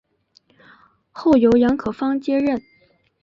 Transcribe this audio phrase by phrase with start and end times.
[1.11, 2.59] 后由杨可芳接任。